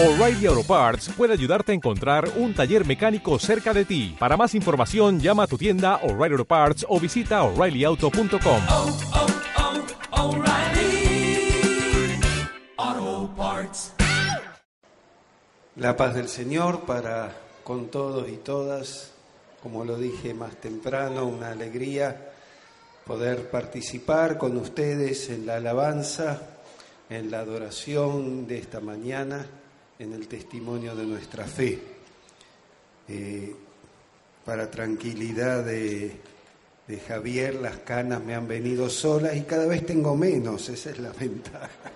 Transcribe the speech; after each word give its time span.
O'Reilly 0.00 0.46
Auto 0.46 0.62
Parts 0.62 1.08
puede 1.16 1.32
ayudarte 1.32 1.72
a 1.72 1.74
encontrar 1.74 2.30
un 2.36 2.54
taller 2.54 2.86
mecánico 2.86 3.36
cerca 3.40 3.74
de 3.74 3.84
ti. 3.84 4.14
Para 4.16 4.36
más 4.36 4.54
información, 4.54 5.18
llama 5.18 5.42
a 5.42 5.46
tu 5.48 5.58
tienda 5.58 5.96
O'Reilly 6.04 6.34
Auto 6.34 6.44
Parts 6.44 6.86
o 6.88 7.00
visita 7.00 7.42
oreillyauto.com. 7.42 8.62
oh, 8.70 8.98
oh, 12.78 13.30
Parts. 13.36 13.94
La 15.74 15.96
paz 15.96 16.14
del 16.14 16.28
Señor 16.28 16.82
para 16.82 17.32
con 17.64 17.88
todos 17.88 18.28
y 18.28 18.36
todas, 18.36 19.10
como 19.60 19.84
lo 19.84 19.96
dije 19.96 20.32
más 20.32 20.54
temprano, 20.60 21.26
una 21.26 21.50
alegría 21.50 22.34
poder 23.04 23.50
participar 23.50 24.38
con 24.38 24.58
ustedes 24.58 25.28
en 25.28 25.44
la 25.44 25.56
alabanza, 25.56 26.40
en 27.10 27.32
la 27.32 27.40
adoración 27.40 28.46
de 28.46 28.58
esta 28.58 28.78
mañana, 28.78 29.44
en 29.98 30.12
el 30.12 30.28
testimonio 30.28 30.94
de 30.94 31.04
nuestra 31.04 31.44
fe. 31.44 31.78
Eh, 33.08 33.54
para 34.44 34.70
tranquilidad 34.70 35.64
de, 35.64 36.20
Javier, 37.06 37.56
las 37.56 37.78
canas 37.78 38.22
me 38.22 38.34
han 38.34 38.48
venido 38.48 38.88
solas 38.88 39.36
y 39.36 39.42
cada 39.42 39.66
vez 39.66 39.84
tengo 39.84 40.16
menos, 40.16 40.68
esa 40.68 40.90
es 40.90 40.98
la 40.98 41.12
ventaja 41.20 41.92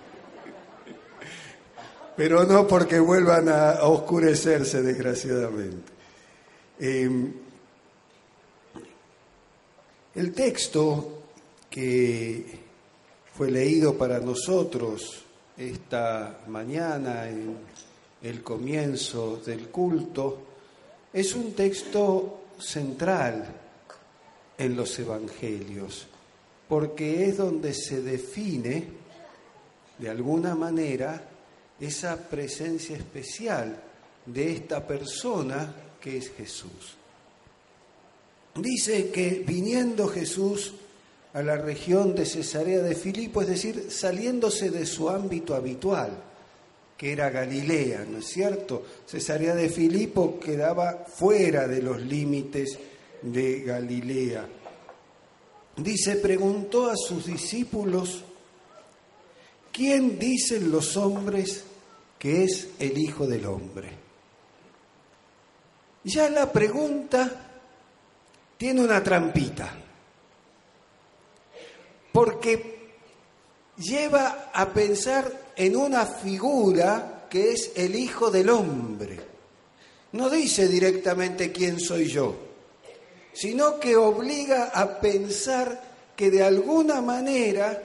pero 2.15 2.43
no 2.45 2.67
porque 2.67 2.99
vuelvan 2.99 3.49
a, 3.49 3.83
oscurecerse, 3.83 4.81
desgraciadamente. 4.83 5.91
Eh, 6.79 7.31
el 10.15 10.33
texto 10.33 11.23
que 11.69 12.59
fue 13.35 13.49
leído 13.49 13.97
para 13.97 14.19
nosotros 14.19 15.23
esta 15.57 16.41
mañana 16.47 17.27
en 17.27 17.57
el 18.23 18.41
comienzo 18.41 19.41
del 19.45 19.67
culto 19.67 20.39
es 21.11 21.35
un 21.35 21.53
texto 21.53 22.45
central 22.57 23.45
en 24.57 24.75
los 24.75 24.97
evangelios, 24.97 26.07
porque 26.67 27.25
es 27.25 27.37
donde 27.37 27.73
se 27.73 28.01
define, 28.01 28.87
de 29.99 30.09
alguna 30.09 30.55
manera, 30.55 31.21
esa 31.79 32.17
presencia 32.17 32.95
especial 32.95 33.77
de 34.25 34.53
esta 34.53 34.87
persona 34.87 35.75
que 35.99 36.17
es 36.17 36.31
Jesús. 36.31 36.95
Dice 38.55 39.09
que 39.11 39.43
viniendo 39.45 40.07
Jesús 40.07 40.75
a 41.33 41.41
la 41.41 41.57
región 41.57 42.15
de 42.15 42.25
Cesarea 42.25 42.81
de 42.81 42.95
Filipo, 42.95 43.41
es 43.41 43.47
decir, 43.47 43.87
saliéndose 43.89 44.69
de 44.69 44.85
su 44.85 45.09
ámbito 45.09 45.55
habitual, 45.55 46.11
que 46.97 47.11
era 47.11 47.29
Galilea, 47.29 48.05
¿no 48.09 48.19
es 48.19 48.27
cierto? 48.27 48.85
Cesarea 49.05 49.55
de 49.55 49.69
Filipo 49.69 50.39
quedaba 50.39 51.05
fuera 51.05 51.67
de 51.67 51.81
los 51.81 52.01
límites 52.01 52.77
de 53.21 53.61
Galilea. 53.61 54.47
Dice, 55.77 56.17
preguntó 56.17 56.89
a 56.89 56.95
sus 56.95 57.25
discípulos, 57.25 58.23
¿quién 59.71 60.19
dicen 60.19 60.71
los 60.71 60.95
hombres 60.97 61.63
que 62.19 62.43
es 62.43 62.69
el 62.79 62.97
Hijo 62.97 63.25
del 63.25 63.45
Hombre? 63.45 63.89
Ya 66.03 66.29
la 66.29 66.51
pregunta 66.51 67.49
tiene 68.57 68.81
una 68.81 69.01
trampita, 69.01 69.73
porque 72.11 72.91
lleva 73.77 74.51
a 74.53 74.69
pensar 74.71 75.42
en 75.55 75.75
una 75.75 76.05
figura 76.05 77.25
que 77.29 77.51
es 77.51 77.71
el 77.75 77.95
Hijo 77.95 78.29
del 78.29 78.49
Hombre. 78.49 79.19
No 80.13 80.29
dice 80.29 80.67
directamente 80.67 81.51
quién 81.51 81.79
soy 81.79 82.07
yo, 82.07 82.35
sino 83.33 83.79
que 83.79 83.95
obliga 83.95 84.65
a 84.65 84.99
pensar 84.99 85.81
que 86.15 86.29
de 86.29 86.43
alguna 86.43 87.01
manera 87.01 87.81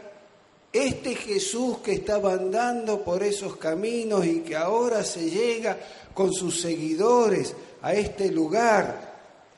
este 0.72 1.14
Jesús 1.14 1.78
que 1.78 1.92
estaba 1.92 2.34
andando 2.34 3.02
por 3.02 3.22
esos 3.22 3.56
caminos 3.56 4.26
y 4.26 4.40
que 4.40 4.54
ahora 4.54 5.02
se 5.02 5.30
llega 5.30 5.78
con 6.12 6.32
sus 6.32 6.60
seguidores 6.60 7.54
a 7.80 7.94
este 7.94 8.30
lugar, 8.30 9.08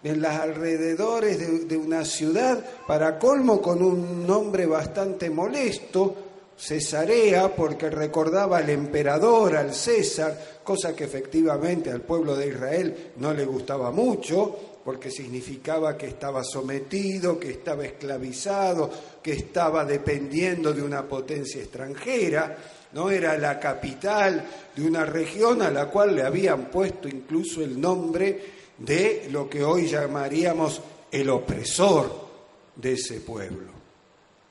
en 0.03 0.22
los 0.22 0.31
alrededores 0.31 1.38
de, 1.38 1.59
de, 1.66 1.76
una 1.76 2.04
ciudad, 2.04 2.65
para 2.87 3.19
colmo 3.19 3.60
con 3.60 3.82
un 3.82 4.26
nombre 4.26 4.66
bastante 4.66 5.28
molesto, 5.28 6.30
Cesarea, 6.60 7.56
porque 7.56 7.88
recordaba 7.88 8.59
al 8.59 8.69
emperador, 8.69 9.56
al 9.56 9.75
César, 9.75 10.60
cosa 10.62 10.94
que 10.94 11.04
efectivamente 11.04 11.91
al 11.91 12.03
pueblo 12.03 12.37
de 12.37 12.48
Israel 12.48 13.12
no 13.16 13.32
le 13.32 13.47
gustaba 13.47 13.91
mucho, 13.91 14.81
porque 14.84 15.10
significaba 15.10 15.97
que 15.97 16.09
estaba 16.09 16.44
sometido, 16.44 17.41
que 17.41 17.53
estaba 17.53 17.87
esclavizado, 17.87 18.91
que 19.22 19.32
estaba 19.32 19.87
dependiendo 19.87 20.75
de 20.75 20.82
una 20.82 21.09
potencia 21.09 21.62
extranjera, 21.62 22.59
no 22.93 23.10
era 23.10 23.38
la 23.38 23.59
capital 23.59 24.44
de 24.76 24.87
una 24.87 25.06
región 25.06 25.62
a 25.62 25.70
la 25.70 25.87
cual 25.87 26.15
le 26.15 26.25
habían 26.25 26.66
puesto 26.66 27.09
incluso 27.09 27.62
el 27.62 27.81
nombre 27.81 28.38
de 28.76 29.28
lo 29.31 29.49
que 29.49 29.65
hoy 29.65 29.87
llamaríamos 29.87 30.82
el 31.10 31.31
opresor 31.31 32.28
de 32.76 32.93
ese 32.93 33.20
pueblo. 33.20 33.70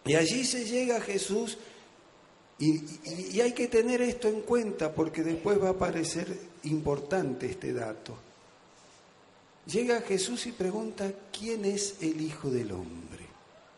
Y 0.06 0.16
allí 0.16 0.44
se 0.44 0.66
llega 0.66 0.98
a 0.98 1.02
Jesús 1.02 1.58
y, 2.59 3.40
hay 3.40 3.53
que 3.53 3.68
tener 3.68 4.02
esto 4.02 4.28
en 4.28 4.42
cuenta 4.42 4.94
porque 4.94 5.24
después 5.24 5.62
va 5.64 5.70
a 5.70 5.78
parecer 5.78 6.28
importante 6.64 7.46
este 7.46 7.72
dato. 7.72 8.18
Llega 9.66 10.02
Jesús 10.02 10.46
y 10.47 10.52
pregunta, 10.52 11.09
¿quién 11.31 11.64
es 11.64 11.96
el 12.02 12.19
Hijo 12.19 12.50
del 12.50 12.72
Hombre? 12.72 13.25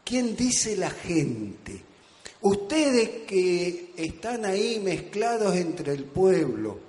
¿Quién 0.04 0.36
dice 0.36 0.76
la 0.78 0.90
gente? 0.90 1.84
Ustedes 2.42 3.28
que 3.28 3.94
están 3.96 4.46
ahí 4.46 4.80
mezclados 4.80 5.56
entre 5.56 5.94
el 5.94 6.06
pueblo, 6.06 6.80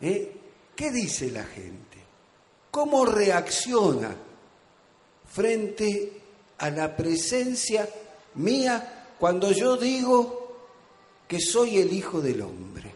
¿eh? 0.00 0.32
¿qué 0.74 0.90
dice 0.90 1.30
la 1.30 1.44
gente? 1.44 1.98
¿Cómo 2.70 3.04
reacciona 3.04 4.16
frente 5.30 6.12
a 6.58 6.70
la 6.70 6.96
presencia 6.96 7.88
mía 8.34 9.06
cuando 9.20 9.52
yo 9.52 9.76
digo 9.76 10.41
que 11.32 11.40
soy 11.40 11.78
el 11.78 11.90
Hijo 11.90 12.20
del 12.20 12.42
Hombre? 12.42 12.92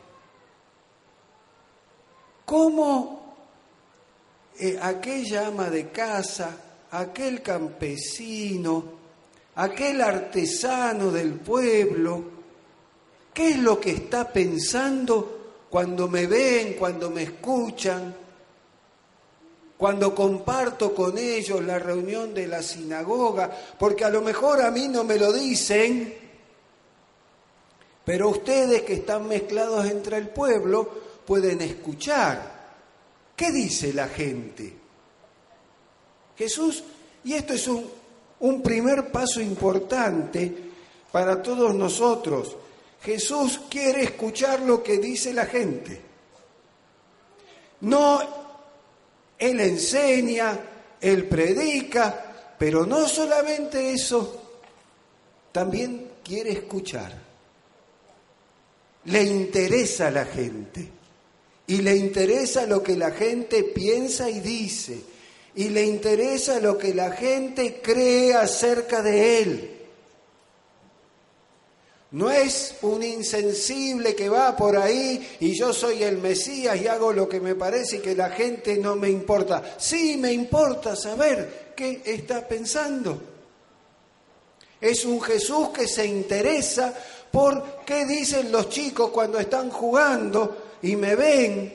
¿Cómo 2.45 3.35
eh, 4.59 4.79
aquella 4.79 5.47
ama 5.47 5.71
de 5.71 5.89
casa, 5.89 6.55
aquel 6.91 7.41
campesino, 7.41 8.85
aquel 9.55 10.03
artesano 10.03 11.11
del 11.11 11.33
pueblo, 11.37 12.25
¿qué 13.33 13.53
es 13.53 13.59
lo 13.59 13.81
que 13.81 13.93
está 13.93 14.31
pensando 14.31 15.65
cuando 15.71 16.07
me 16.07 16.27
ven, 16.27 16.75
cuando 16.75 17.09
me 17.09 17.23
escuchan, 17.23 18.15
cuando 19.79 20.15
comparto 20.15 20.95
con 20.95 21.17
ellos 21.17 21.65
la 21.65 21.79
reunión 21.79 22.35
de 22.35 22.49
la 22.49 22.63
sinagoga? 22.63 23.51
Porque 23.79 24.05
a 24.05 24.11
lo 24.11 24.21
mejor 24.21 24.61
a 24.61 24.71
mí 24.71 24.89
no 24.89 25.05
me 25.05 25.17
lo 25.17 25.33
dicen, 25.33 26.26
pero 28.07 28.29
ustedes 28.29 28.83
que 28.83 28.95
están 28.95 29.27
mezclados 29.27 29.85
entre 29.87 30.17
el 30.17 30.29
pueblo 30.29 30.89
pueden 31.27 31.61
escuchar. 31.61 32.55
¿Qué 33.35 33.51
dice 33.51 33.93
la 33.93 34.07
gente? 34.07 34.73
Jesús, 36.39 36.85
y 37.25 37.35
esto 37.35 37.55
es 37.55 37.67
un, 37.67 38.63
primer 38.63 39.11
paso 39.11 39.41
importante 39.41 40.55
para 41.11 41.43
todos 41.43 41.75
nosotros. 41.75 42.57
Jesús 43.03 43.63
quiere 43.69 44.05
escuchar 44.05 44.61
lo 44.61 44.85
que 44.85 44.99
dice 44.99 45.35
la 45.35 45.47
gente. 45.47 46.01
No, 47.81 48.21
Él 49.37 49.59
enseña, 49.59 50.61
Él 51.01 51.27
predica, 51.27 52.55
pero 52.57 52.87
no 52.87 53.09
solamente 53.09 53.91
eso, 53.91 54.43
también 55.51 56.13
quiere 56.23 56.53
escuchar. 56.53 57.26
Le 59.07 59.23
interesa 59.23 60.09
a 60.09 60.11
la 60.11 60.25
gente 60.25 60.89
y 61.67 61.79
le 61.79 61.97
interesa 61.97 62.67
lo 62.67 62.83
que 62.83 62.97
la 62.97 63.11
gente 63.11 63.65
piensa 63.65 64.31
y 64.31 64.41
dice 64.41 65.01
y 65.57 65.71
le 65.71 65.85
interesa 65.85 66.61
lo 66.61 66.77
que 66.77 66.93
la 66.93 67.11
gente 67.13 67.81
cree 67.83 68.35
acerca 68.35 69.03
de 69.03 69.39
él. 69.39 69.71
No 72.11 72.31
es 72.31 72.77
un 72.83 73.03
insensible 73.03 74.15
que 74.15 74.29
va 74.29 74.55
por 74.55 74.77
ahí 74.77 75.37
y 75.41 75.59
yo 75.59 75.73
soy 75.73 76.03
el 76.03 76.19
Mesías 76.19 76.81
y 76.81 76.87
hago 76.87 77.13
lo 77.13 77.29
que 77.29 77.41
me 77.41 77.55
parece 77.55 77.97
y 77.97 78.01
que 78.01 78.15
la 78.15 78.31
gente 78.31 78.77
no 78.77 78.97
me 78.97 79.09
importa. 79.09 79.77
Sí, 79.79 80.17
me 80.19 80.33
importa 80.33 80.95
saber 80.95 81.73
qué 81.75 82.03
está 82.05 82.47
pensando. 82.47 83.21
Es 84.81 85.07
un 85.07 85.21
Jesús 85.23 85.71
que 85.71 85.89
se 85.89 86.07
interesa 86.07 86.95
por 87.37 87.85
qué 87.85 88.07
dicen 88.07 88.51
los 88.51 88.71
chicos 88.71 89.11
cuando 89.11 89.39
están 89.39 89.69
jugando 89.69 90.79
y 90.81 90.97
me 90.97 91.15
ven 91.15 91.71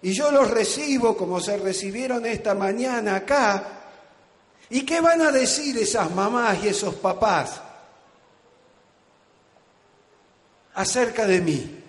y 0.00 0.12
yo 0.12 0.30
los 0.30 0.48
recibo 0.48 1.16
como 1.16 1.40
se 1.40 1.56
recibieron 1.56 2.24
esta 2.24 2.54
mañana 2.54 3.16
acá. 3.16 3.64
¿Y 4.68 4.86
qué 4.86 5.00
van 5.00 5.22
a 5.22 5.32
decir 5.32 5.76
esas 5.76 6.12
mamás 6.12 6.62
y 6.62 6.68
esos 6.68 6.94
papás 6.94 7.60
acerca 10.74 11.26
de 11.26 11.40
mí 11.40 11.84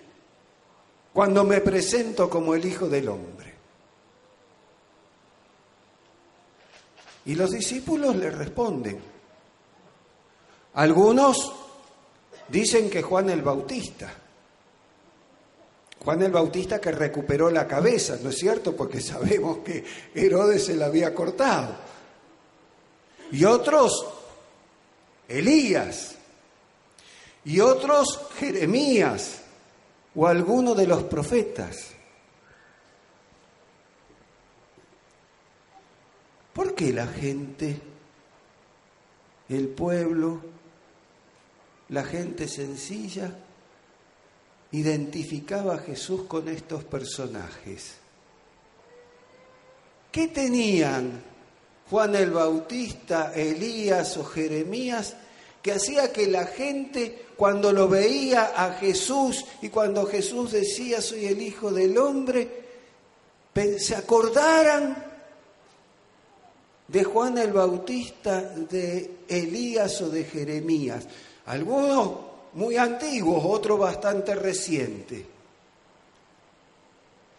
cuando 1.12 1.44
me 1.44 1.60
presento 1.60 2.28
como 2.28 2.52
el 2.52 2.64
Hijo 2.64 2.88
del 2.88 3.08
Hombre? 3.08 3.54
Y 7.26 7.36
los 7.36 7.52
discípulos 7.52 8.16
le 8.16 8.28
responden. 8.28 9.00
Algunos 10.74 11.61
dicen 12.52 12.90
que 12.90 13.00
Juan 13.00 13.30
el 13.30 13.40
Bautista. 13.40 14.12
Juan 16.04 16.22
el 16.22 16.30
Bautista 16.30 16.80
que 16.80 16.92
recuperó 16.92 17.50
la 17.50 17.66
cabeza, 17.66 18.18
¿no 18.22 18.28
es 18.28 18.36
cierto? 18.36 18.76
Porque 18.76 19.00
sabemos 19.00 19.58
que 19.58 19.82
Herodes 20.14 20.66
se 20.66 20.76
la 20.76 20.86
había 20.86 21.14
cortado. 21.14 21.74
Y 23.30 23.44
otros, 23.46 24.06
Elías. 25.26 26.16
Y 27.44 27.60
otros, 27.60 28.20
Jeremías 28.38 29.40
o 30.14 30.26
alguno 30.26 30.74
de 30.74 30.86
los 30.86 31.04
profetas. 31.04 31.92
¿Por 36.52 36.74
qué 36.74 36.92
la 36.92 37.06
gente, 37.06 37.80
el 39.48 39.68
pueblo, 39.68 40.51
la 41.92 42.02
gente 42.02 42.48
sencilla, 42.48 43.30
identificaba 44.72 45.74
a 45.74 45.78
Jesús 45.78 46.22
con 46.22 46.48
estos 46.48 46.84
personajes? 46.84 47.94
¿Qué 50.10 50.28
tenían 50.28 51.22
Juan 51.90 52.14
el 52.16 52.30
Bautista, 52.30 53.32
Elías 53.34 54.16
o 54.16 54.24
Jeremías 54.24 55.16
que 55.62 55.72
hacía 55.72 56.12
que 56.12 56.26
la 56.26 56.46
gente 56.46 57.26
cuando 57.36 57.72
lo 57.72 57.88
veía 57.88 58.52
a 58.56 58.72
Jesús 58.72 59.44
y 59.60 59.68
cuando 59.68 60.06
Jesús 60.06 60.52
decía 60.52 61.00
soy 61.00 61.26
el 61.26 61.40
Hijo 61.40 61.70
del 61.70 61.96
Hombre, 61.98 62.62
se 63.78 63.94
acordaran 63.94 65.12
de 66.88 67.04
Juan 67.04 67.38
el 67.38 67.52
Bautista, 67.52 68.40
de 68.40 69.18
Elías 69.28 70.00
o 70.00 70.08
de 70.08 70.24
Jeremías. 70.24 71.06
Algunos 71.46 72.12
muy 72.54 72.76
antiguos, 72.76 73.42
otros 73.44 73.78
bastante 73.78 74.34
recientes. 74.34 75.24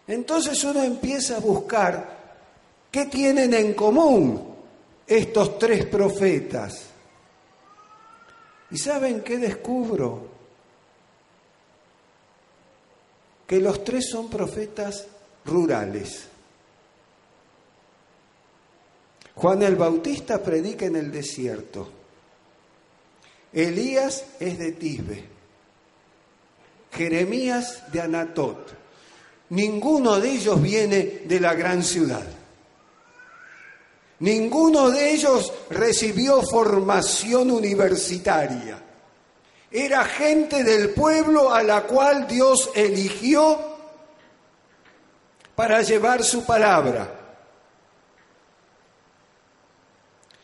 Entonces 0.08 0.64
uno 0.64 0.84
empieza 0.84 1.38
a 1.38 1.40
buscar 1.40 2.24
qué 2.92 3.06
tienen 3.06 3.54
en 3.54 3.74
común 3.74 4.56
estos 5.08 5.58
tres 5.58 5.86
profetas. 5.86 6.88
¿Y 8.72 8.78
saben 8.78 9.22
qué 9.22 9.38
descubro? 9.38 10.34
Que 13.48 13.60
los 13.60 13.84
tres 13.84 14.10
son 14.10 14.30
profetas 14.30 15.08
rurales. 15.46 16.28
Juan 19.36 19.64
el 19.64 19.76
Bautista 19.76 20.42
predica 20.44 20.86
en 20.86 20.96
el 20.96 21.12
desierto. 21.12 22.03
Elías 23.54 24.26
es 24.40 24.58
de 24.58 24.72
Tisbe. 24.72 25.24
Jeremías 26.92 27.92
de 27.92 28.02
Anatot. 28.02 28.74
Ninguno 29.50 30.20
de 30.20 30.32
ellos 30.32 30.62
viene 30.62 31.22
de 31.26 31.40
la 31.40 31.54
gran 31.54 31.84
ciudad. 31.84 32.26
Ninguno 34.20 34.90
de 34.90 35.12
ellos 35.12 35.52
recibió 35.70 36.42
formación 36.42 37.52
universitaria. 37.52 38.82
Era 39.70 40.06
gente 40.06 40.64
del 40.64 40.92
pueblo 40.92 41.54
a 41.54 41.62
la 41.64 41.82
cual 41.84 42.28
Dios 42.28 42.70
eligió 42.76 43.60
para 45.56 45.82
llevar 45.82 46.24
su 46.24 46.46
palabra. 46.46 47.20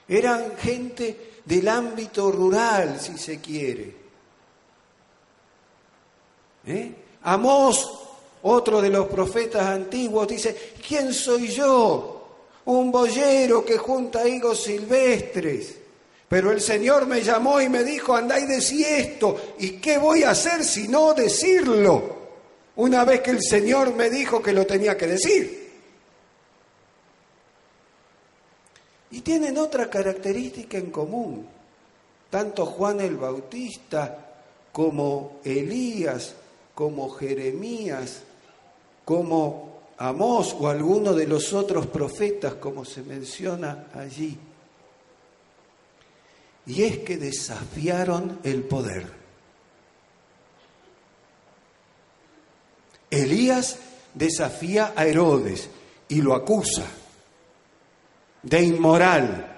Eran 0.08 0.58
gente 0.58 1.29
del 1.50 1.68
ámbito 1.68 2.32
rural, 2.32 3.00
si 3.00 3.18
se 3.18 3.40
quiere. 3.40 3.96
¿Eh? 6.68 6.94
Amós, 7.24 7.90
otro 8.44 8.80
de 8.80 8.90
los 8.90 9.08
profetas 9.08 9.66
antiguos, 9.66 10.28
dice, 10.28 10.74
¿quién 10.88 11.12
soy 11.12 11.48
yo? 11.48 12.28
Un 12.66 12.92
boyero 12.92 13.66
que 13.66 13.80
junta 13.80 14.28
higos 14.28 14.62
silvestres. 14.62 15.76
Pero 16.28 16.52
el 16.52 16.62
Señor 16.62 17.08
me 17.08 17.24
llamó 17.24 17.60
y 17.60 17.68
me 17.68 17.84
dijo, 17.84 18.16
andá 18.16 18.40
y 18.40 18.46
decí 18.46 18.84
esto. 18.84 19.56
¿Y 19.58 19.72
qué 19.80 19.98
voy 19.98 20.22
a 20.22 20.30
hacer 20.30 20.64
si 20.64 20.88
no 20.88 21.16
decirlo? 21.16 22.18
Una 22.76 23.04
vez 23.04 23.22
que 23.22 23.32
el 23.32 23.42
Señor 23.42 23.96
me 23.96 24.12
dijo 24.12 24.40
que 24.40 24.54
lo 24.54 24.68
tenía 24.68 24.96
que 24.96 25.08
decir. 25.08 25.59
Y 29.12 29.22
tienen 29.22 29.58
otra 29.58 29.90
característica 29.90 30.78
en 30.78 30.92
común. 30.92 31.48
Tanto 32.30 32.66
Juan 32.66 33.02
el 33.02 33.18
Bautista 33.18 34.34
como 34.72 35.40
Elías, 35.44 36.36
como 36.76 37.10
Jeremías, 37.10 38.22
como 39.04 39.80
Amós 39.98 40.56
o 40.58 40.68
alguno 40.68 41.14
de 41.14 41.28
los 41.28 41.54
otros 41.54 41.88
profetas, 41.88 42.54
como 42.56 42.86
se 42.86 43.02
menciona 43.02 43.88
allí. 43.94 44.38
Y 46.68 46.84
es 46.84 47.00
que 47.00 47.18
desafiaron 47.18 48.40
el 48.44 48.64
poder. 48.64 49.12
Elías 53.10 53.80
desafía 54.14 54.94
a 54.96 55.08
Herodes 55.08 55.68
y 56.08 56.22
lo 56.22 56.36
acusa 56.36 56.86
de 58.44 58.62
inmoral. 58.62 59.56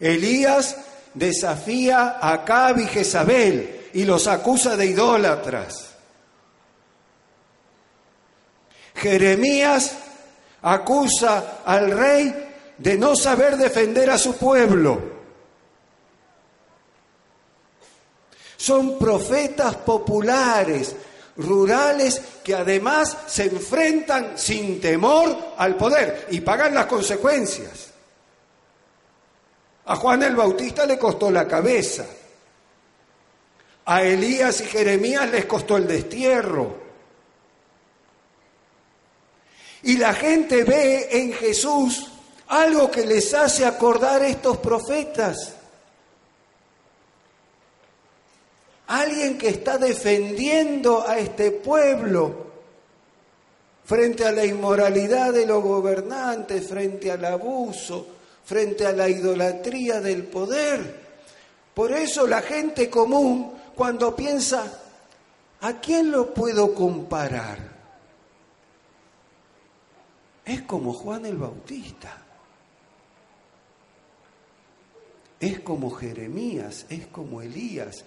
Elías 0.00 0.76
desafía 1.14 2.18
a 2.20 2.32
Acab 2.32 2.78
y 2.80 2.86
Jezabel 2.86 3.90
y 3.92 4.04
los 4.04 4.26
acusa 4.26 4.76
de 4.76 4.86
idólatras. 4.86 5.90
Jeremías 8.94 9.96
acusa 10.62 11.60
al 11.64 11.90
rey 11.90 12.50
de 12.78 12.96
no 12.96 13.16
saber 13.16 13.56
defender 13.56 14.10
a 14.10 14.18
su 14.18 14.36
pueblo. 14.36 15.12
Son 18.56 18.96
profetas 18.98 19.74
populares, 19.76 20.94
rurales 21.36 22.20
que 22.44 22.54
además 22.54 23.16
se 23.26 23.44
enfrentan 23.44 24.38
sin 24.38 24.80
temor 24.80 25.36
al 25.56 25.76
poder 25.76 26.28
y 26.30 26.40
pagan 26.40 26.74
las 26.74 26.86
consecuencias. 26.86 27.90
A 29.84 29.96
Juan 29.96 30.22
el 30.22 30.36
Bautista 30.36 30.86
le 30.86 30.98
costó 30.98 31.30
la 31.30 31.46
cabeza. 31.46 32.06
A 33.84 34.02
Elías 34.02 34.60
y 34.60 34.64
Jeremías 34.64 35.28
les 35.30 35.46
costó 35.46 35.76
el 35.76 35.86
destierro. 35.86 36.80
Y 39.82 39.96
la 39.96 40.14
gente 40.14 40.62
ve 40.62 41.08
en 41.10 41.32
Jesús 41.32 42.08
algo 42.48 42.90
que 42.90 43.04
les 43.04 43.34
hace 43.34 43.66
acordar 43.66 44.22
estos 44.22 44.58
profetas. 44.58 45.56
alguien 48.92 49.38
que 49.38 49.48
está 49.48 49.78
defendiendo 49.78 51.06
a 51.08 51.18
este 51.18 51.50
pueblo 51.50 52.51
frente 53.84 54.24
a 54.24 54.32
la 54.32 54.44
inmoralidad 54.44 55.32
de 55.32 55.46
los 55.46 55.62
gobernantes, 55.62 56.68
frente 56.68 57.10
al 57.10 57.24
abuso, 57.24 58.06
frente 58.44 58.86
a 58.86 58.92
la 58.92 59.08
idolatría 59.08 60.00
del 60.00 60.24
poder. 60.24 61.02
Por 61.74 61.92
eso 61.92 62.26
la 62.26 62.42
gente 62.42 62.88
común, 62.88 63.52
cuando 63.74 64.14
piensa, 64.14 64.80
¿a 65.60 65.80
quién 65.80 66.10
lo 66.10 66.32
puedo 66.32 66.74
comparar? 66.74 67.72
Es 70.44 70.62
como 70.62 70.92
Juan 70.92 71.26
el 71.26 71.36
Bautista. 71.36 72.18
Es 75.40 75.60
como 75.60 75.90
Jeremías, 75.90 76.86
es 76.88 77.08
como 77.08 77.42
Elías, 77.42 78.04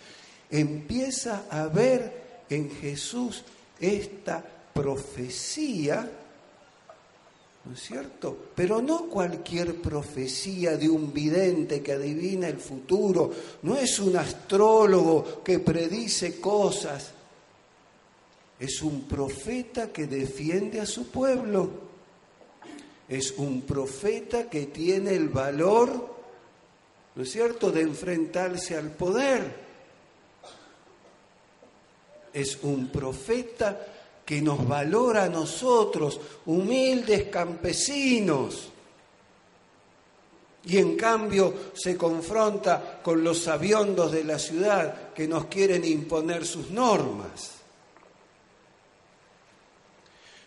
empieza 0.50 1.44
a 1.50 1.68
ver 1.68 2.44
en 2.50 2.72
Jesús 2.72 3.44
esta 3.80 4.42
profecía, 4.76 6.12
¿no 7.64 7.74
es 7.74 7.80
cierto? 7.80 8.38
Pero 8.54 8.82
no 8.82 9.06
cualquier 9.06 9.82
profecía 9.82 10.76
de 10.76 10.90
un 10.90 11.14
vidente 11.14 11.82
que 11.82 11.94
adivina 11.94 12.50
el 12.50 12.60
futuro, 12.60 13.32
no 13.62 13.78
es 13.78 14.00
un 14.00 14.18
astrólogo 14.18 15.42
que 15.46 15.60
predice 15.60 16.42
cosas, 16.42 17.12
es 18.60 18.82
un 18.82 19.04
profeta 19.04 19.94
que 19.94 20.08
defiende 20.08 20.82
a 20.82 20.86
su 20.86 21.08
pueblo. 21.08 21.86
Es 23.08 23.32
un 23.38 23.62
profeta 23.62 24.50
que 24.50 24.66
tiene 24.66 25.12
el 25.12 25.30
valor, 25.30 26.16
¿no 27.16 27.24
es 27.24 27.32
cierto?, 27.32 27.72
de 27.72 27.82
enfrentarse 27.82 28.76
al 28.76 28.92
poder. 28.92 29.64
Es 32.34 32.58
un 32.64 32.88
profeta 32.88 33.80
que 34.26 34.42
nos 34.42 34.68
valora 34.68 35.26
a 35.26 35.30
nosotros, 35.30 36.20
humildes 36.48 37.26
campesinos. 37.26 38.70
Y 40.66 40.78
en 40.80 40.98
cambio 40.98 41.54
se 41.76 41.96
confronta 41.96 43.00
con 43.04 43.24
los 43.24 43.44
sabiondos 43.44 44.12
de 44.12 44.24
la 44.24 44.40
ciudad 44.40 45.14
que 45.14 45.28
nos 45.28 45.46
quieren 45.46 45.86
imponer 45.86 46.46
sus 46.46 46.72
normas. 46.72 47.52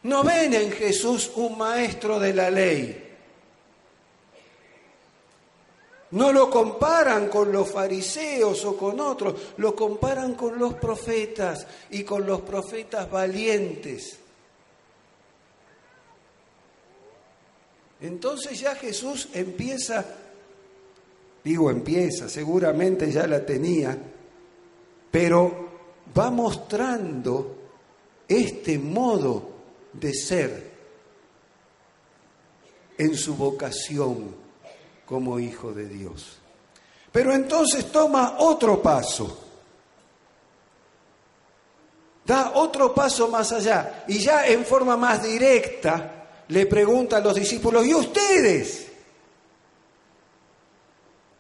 No 0.03 0.25
ven 0.25 0.55
en 0.55 0.73
Jesús 0.73 1.31
un 1.37 1.57
maestro 1.57 2.19
de 2.19 2.35
la 2.35 2.51
ley. 2.51 3.08
No 6.11 6.33
lo 6.33 6.49
comparan 6.49 7.29
con 7.29 7.53
los 7.53 7.71
fariseos 7.71 8.65
o 8.65 8.77
con 8.77 8.99
otros, 8.99 9.53
lo 9.59 9.75
comparan 9.77 10.35
con 10.35 10.59
los 10.59 10.75
profetas 10.75 11.67
y 11.91 12.03
con 12.03 12.27
los 12.27 12.41
profetas 12.41 13.11
valientes. 13.11 14.19
Entonces 18.01 18.59
ya 18.59 18.75
Jesús 18.75 19.29
empieza, 19.35 20.05
digo 21.45 21.71
empieza, 21.71 22.29
seguramente 22.29 23.11
ya 23.11 23.27
la 23.27 23.45
tenía, 23.45 23.99
pero 25.11 25.69
va 26.17 26.31
mostrando 26.31 27.57
este 28.27 28.79
modo 28.79 29.51
de 29.93 30.15
ser 30.15 30.71
en 32.97 33.15
su 33.15 33.37
vocación 33.37 34.48
como 35.09 35.41
hijo 35.41 35.73
de 35.73 35.89
Dios. 35.89 36.37
Pero 37.11 37.33
entonces 37.33 37.91
toma 37.91 38.37
otro 38.41 38.83
paso, 38.83 39.47
da 42.27 42.53
otro 42.55 42.95
paso 42.95 43.29
más 43.29 43.51
allá 43.53 44.05
y 44.07 44.19
ya 44.19 44.47
en 44.47 44.67
forma 44.67 44.99
más 44.99 45.23
directa 45.23 46.45
le 46.49 46.67
pregunta 46.67 47.17
a 47.17 47.21
los 47.21 47.35
discípulos, 47.35 47.87
¿y 47.87 47.95
ustedes? 47.95 48.87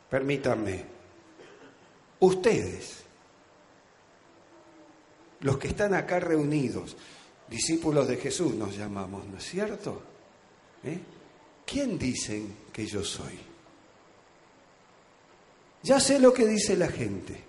Permítanme, 0.08 0.84
ustedes, 2.20 3.02
los 5.40 5.58
que 5.58 5.68
están 5.68 5.92
acá 5.92 6.18
reunidos, 6.18 6.96
discípulos 7.50 8.08
de 8.08 8.16
Jesús 8.16 8.54
nos 8.54 8.74
llamamos, 8.74 9.26
¿no 9.26 9.36
es 9.36 9.44
cierto? 9.44 10.02
¿Eh? 10.84 10.98
¿Quién 11.66 11.98
dicen 11.98 12.56
que 12.72 12.86
yo 12.86 13.04
soy? 13.04 13.47
Ya 15.82 16.00
sé 16.00 16.18
lo 16.18 16.32
que 16.32 16.46
dice 16.46 16.76
la 16.76 16.88
gente. 16.88 17.44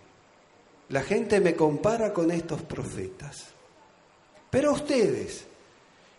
La 0.90 1.04
gente 1.04 1.40
me 1.40 1.56
compara 1.56 2.14
con 2.14 2.32
estos 2.32 2.62
profetas. 2.64 3.48
Pero 4.50 4.74
ustedes, 4.74 5.46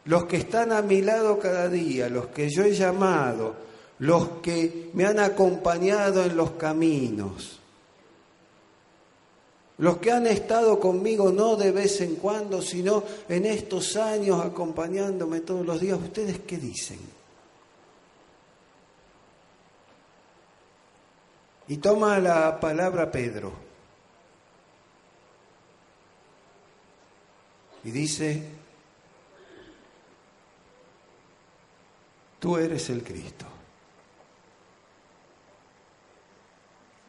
los 0.05 0.25
que 0.26 0.37
están 0.37 0.73
a 0.73 0.83
mi 0.83 1.02
lado 1.02 1.38
cada 1.38 1.69
día, 1.69 2.09
los 2.09 2.29
que 2.29 2.49
yo 2.49 2.62
he 2.62 2.73
llamado, 2.73 3.55
los 3.99 4.29
que 4.43 4.90
me 4.95 5.05
han 5.05 5.19
acompañado 5.19 6.25
en 6.25 6.37
los 6.37 6.52
caminos, 6.52 7.59
los 9.79 9.97
que 9.97 10.12
han 10.12 10.26
estado 10.26 10.79
conmigo 10.79 11.33
no 11.33 11.57
de 11.57 11.73
vez 11.73 12.00
en 12.02 12.17
cuando, 12.17 12.61
sino 12.61 13.02
en 13.29 13.47
estos 13.47 13.97
años 13.97 14.45
acompañándome 14.45 15.40
todos 15.40 15.67
los 15.67 15.81
días, 15.81 15.99
¿ustedes 15.99 16.40
qué 16.40 16.59
dicen? 16.59 17.20
Y 21.71 21.77
toma 21.77 22.19
la 22.19 22.59
palabra 22.59 23.12
Pedro. 23.12 23.53
Y 27.85 27.93
dice, 27.93 28.43
tú 32.41 32.57
eres 32.57 32.91
el 32.91 33.05
Cristo. 33.05 33.47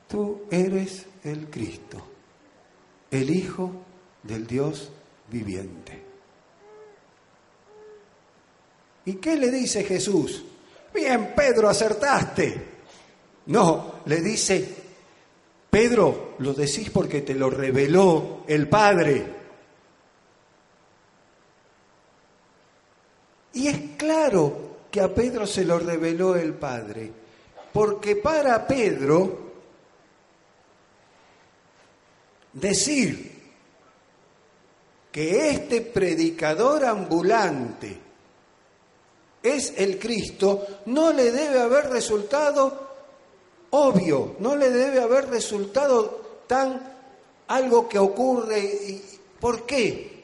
Tú 0.07 0.43
eres 0.51 1.07
el 1.23 1.49
Cristo, 1.49 2.07
el 3.09 3.31
Hijo 3.31 3.71
del 4.21 4.45
Dios 4.45 4.91
viviente. 5.27 6.03
¿Y 9.05 9.15
qué 9.15 9.37
le 9.37 9.49
dice 9.49 9.83
Jesús? 9.83 10.43
Bien, 10.93 11.33
Pedro, 11.35 11.67
acertaste. 11.67 12.70
No, 13.51 13.95
le 14.05 14.21
dice, 14.21 14.65
Pedro, 15.69 16.35
lo 16.39 16.53
decís 16.53 16.89
porque 16.89 17.19
te 17.19 17.35
lo 17.35 17.49
reveló 17.49 18.45
el 18.47 18.69
Padre. 18.69 19.25
Y 23.51 23.67
es 23.67 23.79
claro 23.97 24.77
que 24.89 25.01
a 25.01 25.13
Pedro 25.13 25.45
se 25.45 25.65
lo 25.65 25.79
reveló 25.79 26.37
el 26.37 26.53
Padre, 26.53 27.11
porque 27.73 28.15
para 28.15 28.65
Pedro 28.65 29.51
decir 32.53 33.31
que 35.11 35.49
este 35.49 35.81
predicador 35.81 36.85
ambulante 36.85 37.99
es 39.43 39.73
el 39.75 39.99
Cristo 39.99 40.83
no 40.85 41.11
le 41.11 41.33
debe 41.33 41.59
haber 41.59 41.89
resultado 41.89 42.90
obvio, 43.71 44.35
no 44.39 44.55
le 44.55 44.69
debe 44.69 45.01
haber 45.01 45.29
resultado 45.29 46.43
tan 46.47 46.81
algo 47.47 47.89
que 47.89 47.99
ocurre. 47.99 49.01
¿Por 49.39 49.65
qué? 49.65 50.23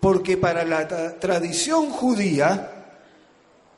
Porque 0.00 0.36
para 0.36 0.64
la 0.64 1.18
tradición 1.18 1.90
judía, 1.90 2.70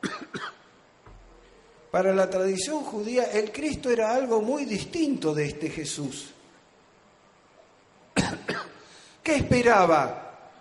para 1.90 2.12
la 2.12 2.28
tradición 2.28 2.82
judía, 2.82 3.30
el 3.32 3.52
Cristo 3.52 3.90
era 3.90 4.14
algo 4.14 4.42
muy 4.42 4.64
distinto 4.64 5.34
de 5.34 5.46
este 5.46 5.70
Jesús. 5.70 6.30
¿Qué 9.22 9.36
esperaban 9.36 10.14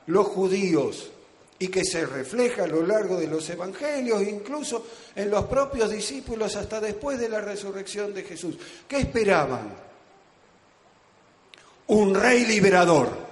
los 0.08 0.27
judíos? 0.27 1.12
Y 1.57 1.67
que 1.69 1.85
se 1.85 2.05
refleja 2.05 2.63
a 2.63 2.67
lo 2.67 2.85
largo 2.85 3.17
de 3.17 3.27
los 3.27 3.50
evangelios, 3.50 4.21
incluso 4.24 4.85
en 5.15 5.29
los 5.29 5.45
propios 5.45 5.89
discípulos 5.89 6.55
hasta 6.55 6.81
después 6.81 7.17
de 7.17 7.29
la 7.29 7.39
resurrección 7.39 8.13
de 8.13 8.24
Jesús. 8.24 8.57
¿Qué 8.88 8.97
esperaban? 8.97 9.74
Un 11.88 12.15
rey 12.15 12.45
liberador 12.45 13.25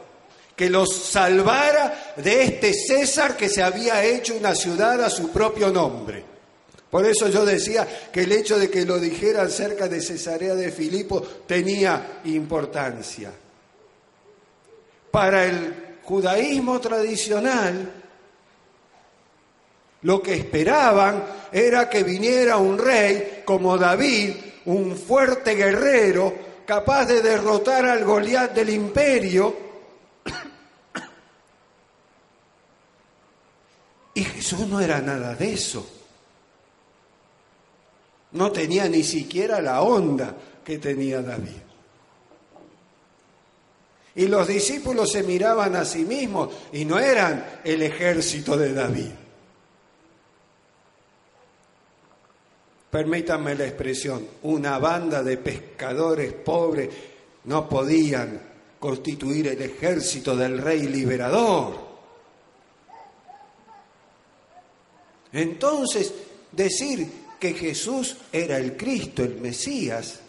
que 0.56 0.70
los 0.70 0.96
salvara 0.96 2.14
de 2.16 2.44
este 2.44 2.74
César 2.74 3.36
que 3.36 3.50
se 3.50 3.64
había 3.64 4.04
hecho 4.04 4.36
una 4.36 4.56
ciudad 4.56 5.04
a 5.04 5.10
su 5.10 5.30
propio 5.32 5.70
nombre. 5.70 6.24
Por 6.90 7.06
eso 7.06 7.28
yo 7.28 7.44
decía 7.44 7.88
que 8.12 8.22
el 8.22 8.32
hecho 8.32 8.60
de 8.60 8.70
que 8.70 8.86
lo 8.86 9.00
dijeran 9.00 9.50
cerca 9.50 9.88
de 9.88 10.00
Cesarea 10.00 10.54
de 10.54 10.72
Filipo 10.72 11.22
tenía 11.22 12.22
importancia. 12.26 13.32
Para 15.10 15.46
el 15.46 15.98
judaísmo 16.04 16.80
tradicional, 16.80 18.03
lo 20.04 20.22
que 20.22 20.36
esperaban 20.36 21.24
era 21.52 21.90
que 21.90 22.04
viniera 22.04 22.58
un 22.58 22.78
rey 22.78 23.42
como 23.46 23.78
David, 23.78 24.36
un 24.66 24.96
fuerte 24.98 25.56
guerrero, 25.56 26.34
capaz 26.66 27.06
de 27.06 27.22
derrotar 27.22 27.86
al 27.86 28.04
Goliat 28.04 28.54
del 28.54 28.70
imperio. 28.70 29.64
Y 34.16 34.24
Jesús 34.24 34.68
no 34.68 34.80
era 34.80 35.02
nada 35.02 35.34
de 35.36 35.54
eso. 35.54 35.90
No 38.34 38.52
tenía 38.52 38.88
ni 38.88 39.04
siquiera 39.04 39.62
la 39.62 39.82
onda 39.82 40.36
que 40.64 40.78
tenía 40.78 41.22
David. 41.22 41.62
Y 44.16 44.28
los 44.28 44.48
discípulos 44.48 45.12
se 45.12 45.24
miraban 45.24 45.76
a 45.76 45.86
sí 45.86 46.06
mismos 46.06 46.50
y 46.72 46.86
no 46.86 47.00
eran 47.00 47.62
el 47.64 47.82
ejército 47.82 48.56
de 48.56 48.74
David. 48.74 49.10
Permítanme 52.94 53.56
la 53.56 53.66
expresión, 53.66 54.24
una 54.44 54.78
banda 54.78 55.24
de 55.24 55.38
pescadores 55.38 56.32
pobres 56.32 56.90
no 57.46 57.68
podían 57.68 58.40
constituir 58.80 59.48
el 59.48 59.64
ejército 59.64 60.38
del 60.38 60.60
rey 60.60 60.84
liberador. 60.84 61.74
Entonces, 65.32 66.14
decir 66.52 67.08
que 67.40 67.56
Jesús 67.56 68.16
era 68.32 68.60
el 68.60 68.78
Cristo, 68.78 69.24
el 69.24 69.42
Mesías, 69.42 70.20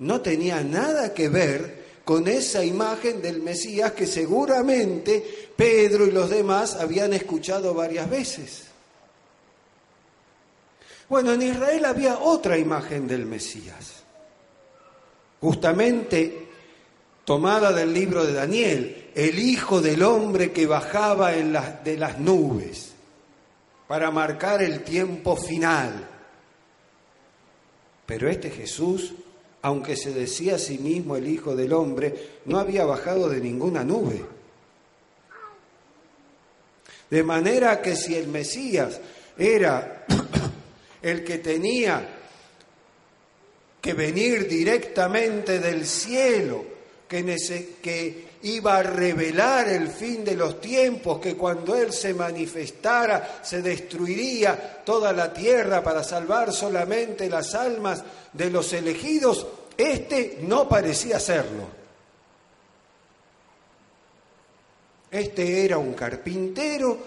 no 0.00 0.20
tenía 0.20 0.62
nada 0.62 1.14
que 1.14 1.30
ver 1.30 1.82
con 2.04 2.28
esa 2.28 2.62
imagen 2.62 3.22
del 3.22 3.40
Mesías 3.40 3.92
que 3.92 4.06
seguramente 4.06 5.48
Pedro 5.56 6.06
y 6.06 6.10
los 6.10 6.28
demás 6.28 6.74
habían 6.74 7.14
escuchado 7.14 7.72
varias 7.72 8.10
veces. 8.10 8.71
Bueno, 11.12 11.34
en 11.34 11.42
Israel 11.42 11.84
había 11.84 12.20
otra 12.20 12.56
imagen 12.56 13.06
del 13.06 13.26
Mesías, 13.26 14.02
justamente 15.42 16.48
tomada 17.22 17.70
del 17.70 17.92
libro 17.92 18.24
de 18.24 18.32
Daniel, 18.32 19.10
el 19.14 19.38
Hijo 19.38 19.82
del 19.82 20.02
Hombre 20.04 20.52
que 20.52 20.66
bajaba 20.66 21.32
de 21.32 21.98
las 21.98 22.18
nubes 22.18 22.94
para 23.86 24.10
marcar 24.10 24.62
el 24.62 24.82
tiempo 24.84 25.36
final. 25.36 26.08
Pero 28.06 28.30
este 28.30 28.48
Jesús, 28.48 29.12
aunque 29.60 29.96
se 29.96 30.14
decía 30.14 30.54
a 30.54 30.58
sí 30.58 30.78
mismo 30.78 31.16
el 31.16 31.28
Hijo 31.28 31.54
del 31.54 31.74
Hombre, 31.74 32.40
no 32.46 32.58
había 32.58 32.86
bajado 32.86 33.28
de 33.28 33.38
ninguna 33.38 33.84
nube. 33.84 34.24
De 37.10 37.22
manera 37.22 37.82
que 37.82 37.96
si 37.96 38.14
el 38.14 38.28
Mesías 38.28 38.98
era 39.36 40.06
el 41.02 41.24
que 41.24 41.38
tenía 41.38 42.20
que 43.80 43.94
venir 43.94 44.48
directamente 44.48 45.58
del 45.58 45.84
cielo, 45.86 46.64
que, 47.08 48.32
iba 48.44 48.78
a 48.78 48.82
revelar 48.82 49.68
el 49.68 49.88
fin 49.88 50.24
de 50.24 50.34
los 50.34 50.60
tiempos, 50.60 51.20
que 51.20 51.36
cuando 51.36 51.76
Él 51.76 51.92
se 51.92 52.14
manifestara 52.14 53.40
se 53.42 53.62
destruiría 53.62 54.82
toda 54.84 55.12
la 55.12 55.32
tierra 55.32 55.82
para 55.82 56.02
salvar 56.02 56.52
solamente 56.52 57.28
las 57.28 57.54
almas 57.54 58.02
de 58.32 58.50
los 58.50 58.72
elegidos, 58.72 59.46
este 59.76 60.38
no 60.40 60.68
parecía 60.68 61.20
serlo. 61.20 61.82
Este 65.10 65.64
era 65.64 65.76
un 65.78 65.92
carpintero 65.92 66.98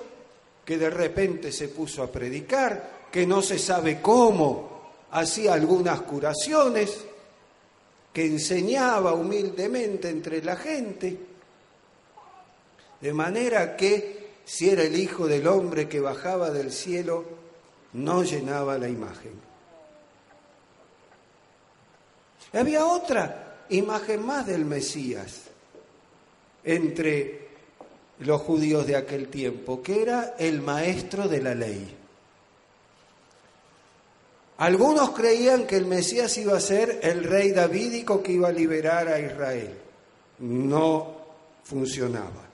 que 0.64 0.78
de 0.78 0.90
repente 0.90 1.52
se 1.52 1.70
puso 1.70 2.04
a 2.04 2.12
predicar, 2.12 2.95
que 3.16 3.26
no 3.26 3.42
se 3.42 3.58
sabe 3.58 4.02
cómo, 4.02 5.08
hacía 5.12 5.54
algunas 5.54 6.02
curaciones, 6.02 7.06
que 8.12 8.26
enseñaba 8.26 9.14
humildemente 9.14 10.10
entre 10.10 10.44
la 10.44 10.58
gente, 10.58 11.18
de 13.00 13.14
manera 13.14 13.78
que 13.78 14.32
si 14.44 14.70
era 14.70 14.84
el 14.84 15.00
Hijo 15.00 15.28
del 15.28 15.48
Hombre 15.48 15.88
que 15.88 16.02
bajaba 16.02 16.50
del 16.50 16.74
cielo, 16.74 17.24
no 17.94 18.22
llenaba 18.24 18.78
la 18.78 18.90
imagen. 18.90 19.32
Había 22.52 22.86
otra 22.86 23.64
imagen 23.70 24.26
más 24.26 24.46
del 24.46 24.66
Mesías 24.66 25.44
entre 26.66 27.48
los 28.20 28.42
judíos 28.42 28.86
de 28.86 28.98
aquel 28.98 29.30
tiempo, 29.30 29.82
que 29.82 30.02
era 30.02 30.36
el 30.38 30.62
maestro 30.62 31.30
de 31.30 31.42
la 31.42 31.56
ley. 31.56 32.00
Algunos 34.58 35.10
creían 35.10 35.68
que 35.68 35.76
el 35.76 35.86
Mesías 35.86 36.38
iba 36.38 36.56
a 36.56 36.62
ser 36.62 37.00
el 37.04 37.24
rey 37.24 37.52
davídico 37.52 38.24
que 38.24 38.32
iba 38.32 38.48
a 38.48 38.54
liberar 38.54 39.10
a 39.10 39.20
Israel. 39.20 39.74
No 40.40 41.16
funcionaba. 41.64 42.46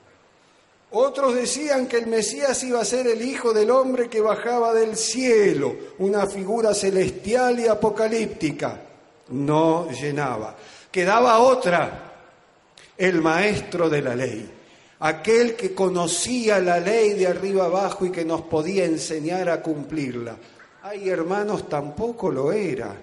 Otros 0.93 1.35
decían 1.35 1.87
que 1.87 1.97
el 1.97 2.07
Mesías 2.07 2.61
iba 2.63 2.81
a 2.81 2.85
ser 2.85 3.07
el 3.07 3.21
Hijo 3.21 3.53
del 3.53 3.69
Hombre 3.69 4.09
que 4.09 4.19
bajaba 4.19 4.73
del 4.73 4.97
cielo, 4.97 5.73
una 5.99 6.27
figura 6.27 6.73
celestial 6.73 7.59
y 7.59 7.67
apocalíptica. 7.67 8.81
No 9.29 9.89
llenaba. 9.89 10.57
Quedaba 10.91 11.39
otra, 11.39 12.11
el 12.97 13.21
maestro 13.21 13.89
de 13.89 14.01
la 14.01 14.15
ley, 14.15 14.51
aquel 14.99 15.55
que 15.55 15.73
conocía 15.73 16.59
la 16.59 16.79
ley 16.79 17.13
de 17.13 17.27
arriba 17.27 17.65
abajo 17.65 18.05
y 18.05 18.11
que 18.11 18.25
nos 18.25 18.41
podía 18.41 18.83
enseñar 18.83 19.49
a 19.49 19.61
cumplirla. 19.61 20.35
Ay, 20.83 21.09
hermanos, 21.09 21.69
tampoco 21.69 22.31
lo 22.31 22.51
era. 22.51 22.95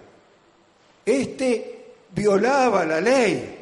Este 1.04 1.94
violaba 2.10 2.84
la 2.84 3.00
ley. 3.00 3.54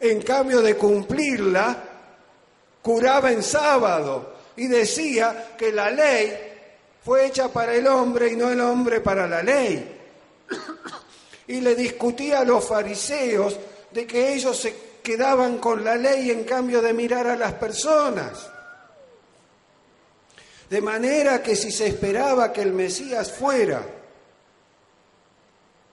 En 0.00 0.20
cambio 0.20 0.60
de 0.60 0.76
cumplirla, 0.76 1.76
curaba 2.82 3.32
en 3.32 3.42
sábado 3.42 4.34
y 4.56 4.66
decía 4.66 5.54
que 5.56 5.72
la 5.72 5.90
ley 5.90 6.52
fue 7.02 7.26
hecha 7.26 7.48
para 7.48 7.74
el 7.74 7.86
hombre 7.86 8.32
y 8.32 8.36
no 8.36 8.50
el 8.50 8.60
hombre 8.60 9.00
para 9.00 9.26
la 9.26 9.42
ley. 9.42 9.98
Y 11.46 11.60
le 11.60 11.74
discutía 11.74 12.40
a 12.40 12.44
los 12.44 12.66
fariseos 12.66 13.58
de 13.90 14.06
que 14.06 14.34
ellos 14.34 14.58
se 14.58 14.74
quedaban 15.02 15.58
con 15.58 15.84
la 15.84 15.96
ley 15.96 16.30
en 16.30 16.44
cambio 16.44 16.82
de 16.82 16.92
mirar 16.92 17.26
a 17.26 17.36
las 17.36 17.52
personas. 17.54 18.50
De 20.74 20.80
manera 20.80 21.40
que 21.40 21.54
si 21.54 21.70
se 21.70 21.86
esperaba 21.86 22.52
que 22.52 22.60
el 22.60 22.72
Mesías 22.72 23.30
fuera 23.30 23.80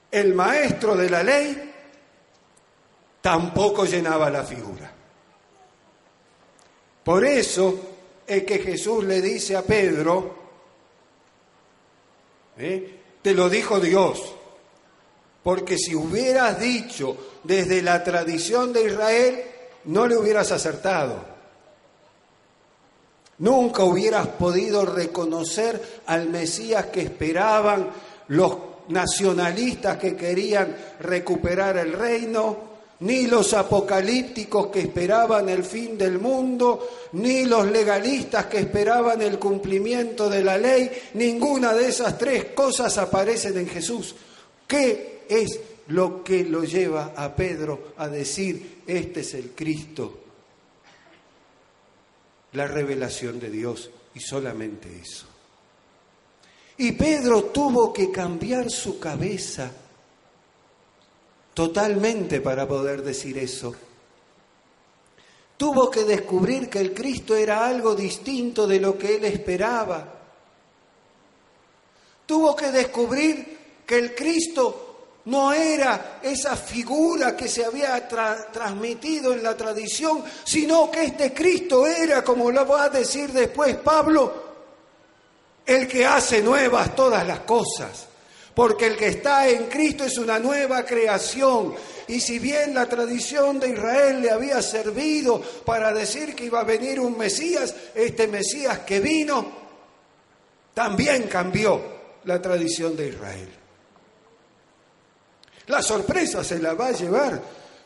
el 0.09 0.33
maestro 0.33 0.95
de 0.95 1.07
la 1.07 1.21
ley, 1.21 1.71
tampoco 3.21 3.85
llenaba 3.85 4.31
la 4.31 4.43
figura. 4.43 4.91
Por 7.03 7.23
eso 7.23 7.79
es 8.25 8.43
que 8.43 8.57
Jesús 8.57 9.03
le 9.03 9.21
dice 9.21 9.55
a 9.55 9.61
Pedro, 9.61 10.35
¿eh? 12.57 13.01
te 13.21 13.35
lo 13.35 13.51
dijo 13.51 13.79
Dios, 13.79 14.33
porque 15.43 15.77
si 15.77 15.93
hubieras 15.93 16.59
dicho 16.59 17.35
desde 17.43 17.83
la 17.83 18.03
tradición 18.03 18.73
de 18.73 18.85
Israel, 18.85 19.43
no 19.83 20.07
le 20.07 20.17
hubieras 20.17 20.51
acertado. 20.51 21.30
Nunca 23.41 23.83
hubieras 23.83 24.27
podido 24.27 24.85
reconocer 24.85 26.01
al 26.05 26.29
Mesías 26.29 26.85
que 26.85 27.01
esperaban 27.01 27.89
los 28.27 28.55
nacionalistas 28.89 29.97
que 29.97 30.15
querían 30.15 30.75
recuperar 30.99 31.77
el 31.77 31.93
reino, 31.93 32.71
ni 32.99 33.25
los 33.25 33.55
apocalípticos 33.55 34.67
que 34.67 34.81
esperaban 34.81 35.49
el 35.49 35.63
fin 35.63 35.97
del 35.97 36.19
mundo, 36.19 36.87
ni 37.13 37.45
los 37.45 37.65
legalistas 37.65 38.45
que 38.45 38.59
esperaban 38.59 39.23
el 39.23 39.39
cumplimiento 39.39 40.29
de 40.29 40.43
la 40.43 40.59
ley. 40.59 40.91
Ninguna 41.15 41.73
de 41.73 41.87
esas 41.87 42.19
tres 42.19 42.45
cosas 42.53 42.95
aparecen 42.99 43.57
en 43.57 43.67
Jesús. 43.67 44.13
¿Qué 44.67 45.23
es 45.27 45.59
lo 45.87 46.23
que 46.23 46.43
lo 46.43 46.63
lleva 46.63 47.13
a 47.15 47.35
Pedro 47.35 47.93
a 47.97 48.07
decir, 48.07 48.83
este 48.85 49.21
es 49.21 49.33
el 49.33 49.49
Cristo 49.55 50.20
la 52.53 52.67
revelación 52.67 53.39
de 53.39 53.49
Dios 53.49 53.89
y 54.13 54.19
solamente 54.19 54.89
eso. 55.01 55.25
Y 56.77 56.93
Pedro 56.93 57.45
tuvo 57.45 57.93
que 57.93 58.11
cambiar 58.11 58.69
su 58.69 58.99
cabeza 58.99 59.71
totalmente 61.53 62.41
para 62.41 62.67
poder 62.67 63.03
decir 63.03 63.37
eso. 63.37 63.75
Tuvo 65.57 65.91
que 65.91 66.03
descubrir 66.03 66.69
que 66.69 66.79
el 66.79 66.93
Cristo 66.93 67.35
era 67.35 67.67
algo 67.67 67.93
distinto 67.93 68.65
de 68.65 68.79
lo 68.79 68.97
que 68.97 69.17
él 69.17 69.25
esperaba. 69.25 70.11
Tuvo 72.25 72.55
que 72.55 72.71
descubrir 72.71 73.59
que 73.85 73.99
el 73.99 74.15
Cristo 74.15 74.90
no 75.25 75.53
era 75.53 76.19
esa 76.23 76.55
figura 76.55 77.35
que 77.35 77.47
se 77.47 77.63
había 77.63 78.07
transmitido 78.07 79.33
en 79.33 79.43
la 79.43 79.55
tradición, 79.55 80.23
sino 80.43 80.89
que 80.89 81.03
este 81.03 81.33
Cristo 81.33 81.85
era, 81.85 82.23
como 82.23 82.51
lo 82.51 82.65
va 82.65 82.85
a 82.85 82.89
decir 82.89 83.31
después 83.31 83.75
Pablo, 83.77 84.51
el 85.65 85.87
que 85.87 86.05
hace 86.05 86.41
nuevas 86.41 86.95
todas 86.95 87.25
las 87.25 87.41
cosas. 87.41 88.07
Porque 88.55 88.87
el 88.87 88.97
que 88.97 89.07
está 89.07 89.47
en 89.47 89.67
Cristo 89.67 90.03
es 90.03 90.17
una 90.17 90.37
nueva 90.37 90.83
creación. 90.83 91.73
Y 92.07 92.19
si 92.19 92.39
bien 92.39 92.73
la 92.73 92.87
tradición 92.87 93.59
de 93.59 93.69
Israel 93.69 94.21
le 94.21 94.31
había 94.31 94.61
servido 94.61 95.41
para 95.63 95.93
decir 95.93 96.35
que 96.35 96.45
iba 96.45 96.59
a 96.59 96.65
venir 96.65 96.99
un 96.99 97.17
Mesías, 97.17 97.73
este 97.95 98.27
Mesías 98.27 98.79
que 98.79 98.99
vino 98.99 99.61
también 100.73 101.23
cambió 101.23 101.81
la 102.25 102.41
tradición 102.41 102.97
de 102.97 103.07
Israel. 103.09 103.60
La 105.67 105.81
sorpresa 105.81 106.43
se 106.43 106.59
la 106.59 106.73
va 106.73 106.87
a 106.87 106.91
llevar 106.91 107.41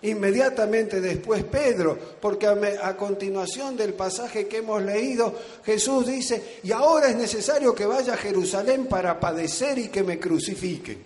inmediatamente 0.06 1.02
después 1.02 1.44
Pedro, 1.44 1.98
porque 2.22 2.48
a, 2.48 2.96
continuación 2.96 3.76
del 3.76 3.94
pasaje 3.94 4.48
que 4.48 4.58
hemos 4.58 4.82
leído, 4.82 5.34
Jesús 5.64 6.06
dice, 6.08 6.60
y 6.64 6.72
ahora 6.72 7.10
es 7.10 7.16
necesario 7.16 7.74
que 7.74 7.86
vaya 7.86 8.14
a 8.14 8.18
Jerusalén 8.18 8.86
para 8.88 9.20
padecer 9.20 9.78
y 9.80 9.88
que 9.88 10.04
me 10.04 10.20
crucifiquen. 10.20 11.04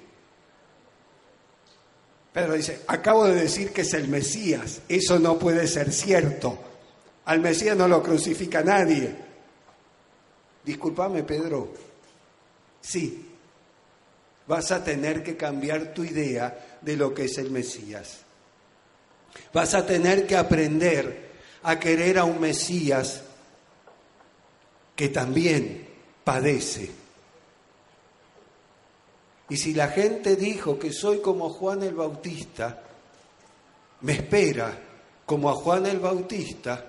Pedro 2.34 2.54
dice, 2.54 2.82
acabo 2.88 3.26
de 3.26 3.36
decir 3.36 3.72
que 3.72 3.82
es 3.82 3.94
el 3.94 4.08
Mesías, 4.08 4.82
eso 4.88 5.18
no 5.18 5.40
puede 5.40 5.68
ser 5.68 5.92
cierto. 5.92 6.58
Al 7.26 7.40
Mesías 7.40 7.76
no 7.78 7.88
lo 7.88 8.04
crucifica 8.04 8.62
nadie. 8.62 9.16
Discúlpame, 10.64 11.24
Pedro. 11.24 11.70
Sí, 12.82 13.29
vas 14.50 14.72
a 14.72 14.84
tener 14.84 15.22
que 15.22 15.38
cambiar 15.38 15.94
tu 15.94 16.04
idea 16.04 16.80
de 16.82 16.98
lo 16.98 17.14
que 17.14 17.26
es 17.26 17.38
el 17.38 17.52
Mesías. 17.52 18.22
Vas 19.54 19.76
a 19.76 19.86
tener 19.86 20.26
que 20.26 20.36
aprender 20.36 21.30
a 21.62 21.80
querer 21.80 22.18
a 22.18 22.24
un 22.24 22.40
Mesías 22.40 23.22
que 24.96 25.10
también 25.10 25.88
padece. 26.24 26.90
Y 29.50 29.58
si 29.58 29.76
la 29.76 29.90
gente 29.90 30.36
dijo 30.36 30.80
que 30.80 30.92
soy 30.94 31.20
como 31.20 31.52
Juan 31.52 31.84
el 31.84 31.94
Bautista, 31.94 32.82
me 34.02 34.14
espera, 34.14 34.76
como 35.28 35.52
a 35.52 35.54
Juan 35.54 35.86
el 35.86 36.00
Bautista, 36.00 36.86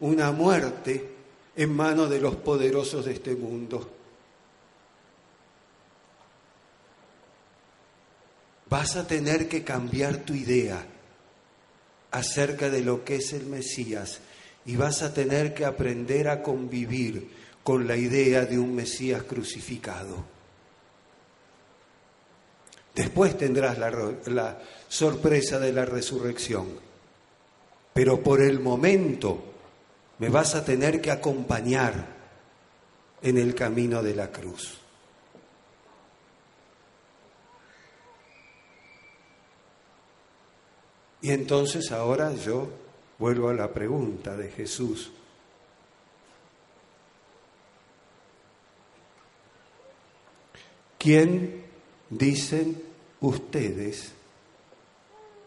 una 0.00 0.32
muerte 0.32 1.08
en 1.54 1.72
manos 1.72 2.10
de 2.10 2.20
los 2.20 2.34
poderosos 2.34 3.04
de 3.04 3.12
este 3.12 3.36
mundo. 3.36 3.95
Vas 8.68 8.96
a 8.96 9.06
tener 9.06 9.48
que 9.48 9.62
cambiar 9.62 10.18
tu 10.18 10.34
idea 10.34 10.84
acerca 12.10 12.68
de 12.70 12.80
lo 12.80 13.04
que 13.04 13.16
es 13.16 13.32
el 13.32 13.46
Mesías 13.46 14.20
y 14.64 14.76
vas 14.76 15.02
a 15.02 15.14
tener 15.14 15.54
que 15.54 15.64
aprender 15.64 16.28
a 16.28 16.42
convivir 16.42 17.30
con 17.62 17.86
la 17.86 17.96
idea 17.96 18.44
de 18.44 18.58
un 18.58 18.74
Mesías 18.74 19.22
crucificado. 19.24 20.24
Después 22.94 23.36
tendrás 23.36 23.78
la, 23.78 24.58
sorpresa 24.88 25.58
de 25.58 25.72
la 25.72 25.84
resurrección, 25.84 26.66
pero 27.92 28.22
por 28.22 28.40
el 28.40 28.58
momento 28.58 29.52
me 30.18 30.30
vas 30.30 30.54
a 30.54 30.64
tener 30.64 31.00
que 31.00 31.10
acompañar 31.10 32.06
en 33.20 33.36
el 33.36 33.54
camino 33.54 34.02
de 34.02 34.14
la 34.14 34.32
cruz. 34.32 34.78
Y 41.22 41.30
entonces 41.30 41.90
ahora 41.92 42.34
yo 42.34 42.68
vuelvo 43.18 43.48
a 43.48 43.54
la 43.54 43.72
pregunta 43.72 44.36
de 44.36 44.50
Jesús. 44.50 45.10
¿Quién 50.98 51.64
dicen 52.10 52.82
ustedes 53.20 54.12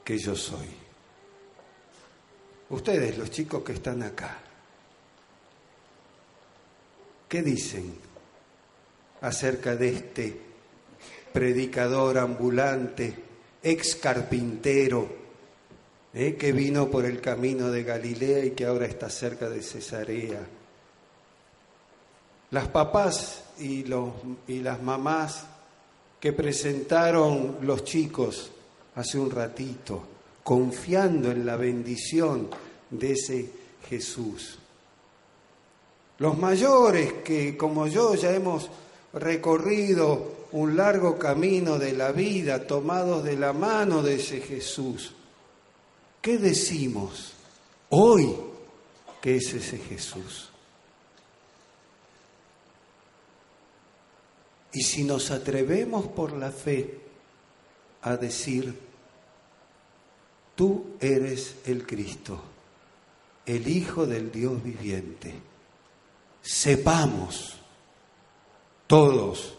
que 0.04 0.18
yo 0.18 0.36
soy? 0.36 0.68
Ustedes, 2.70 3.18
los 3.18 3.32
chicos 3.32 3.64
que 3.64 3.74
están 3.74 4.04
acá, 4.04 4.38
¿qué 7.28 7.42
dicen 7.42 7.96
acerca 9.22 9.76
de 9.76 9.90
este 9.90 10.42
predicador 11.34 12.18
ambulante, 12.18 13.14
ex 13.62 13.96
carpintero, 13.96 15.10
eh, 16.14 16.36
que 16.36 16.52
vino 16.52 16.90
por 16.90 17.06
el 17.06 17.22
camino 17.22 17.70
de 17.70 17.84
Galilea 17.84 18.46
y 18.46 18.52
que 18.52 18.66
ahora 18.66 18.86
está 18.86 19.10
cerca 19.10 19.50
de 19.50 19.62
Cesarea? 19.62 20.40
Las 22.52 22.68
papás 22.70 23.44
y, 23.60 23.84
los, 23.84 24.12
y 24.48 24.60
las 24.62 24.82
mamás 24.82 25.46
que 26.20 26.34
presentaron 26.34 27.58
los 27.62 27.84
chicos 27.84 28.52
hace 28.96 29.18
un 29.18 29.30
ratito, 29.30 30.04
confiando 30.44 31.32
en 31.32 31.46
la 31.46 31.56
bendición 31.56 32.50
de 32.90 33.12
ese 33.12 33.52
Jesús. 33.88 34.58
Los 36.18 36.38
mayores 36.38 37.14
que, 37.24 37.56
como 37.56 37.88
yo, 37.88 38.16
ya 38.16 38.36
hemos 38.36 38.70
recorrido 39.14 40.40
un 40.52 40.76
largo 40.76 41.18
camino 41.18 41.78
de 41.78 41.94
la 41.94 42.12
vida, 42.12 42.66
tomados 42.66 43.24
de 43.24 43.38
la 43.38 43.54
mano 43.54 44.02
de 44.02 44.16
ese 44.16 44.42
Jesús, 44.42 45.14
¿qué 46.22 46.38
decimos 46.38 47.34
hoy 47.90 48.36
que 49.22 49.38
es 49.38 49.54
ese 49.54 49.78
Jesús? 49.78 50.50
Y 54.74 54.84
si 54.84 55.04
nos 55.04 55.32
atrevemos 55.32 56.08
por 56.08 56.34
la 56.34 56.52
fe 56.52 57.00
a 58.04 58.18
decir, 58.18 58.78
tú 60.56 60.86
eres 61.00 61.56
el 61.66 61.86
Cristo, 61.88 62.42
el 63.46 63.68
Hijo 63.68 64.06
del 64.06 64.32
Dios 64.32 64.62
viviente, 64.64 65.34
sepamos 66.42 67.56
todos, 68.86 69.56